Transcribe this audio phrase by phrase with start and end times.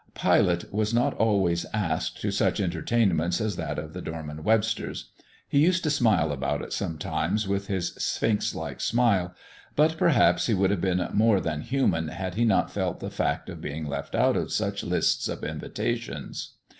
[0.19, 5.11] Pilate was not always asked to such entertainments as that of the Dorman Websters'.
[5.47, 9.35] He used to smile about it sometimes with his sphinx like smile,
[9.75, 13.47] but perhaps he would have been more than human had he not felt the fact
[13.47, 16.53] of being left out of such lists of invitations.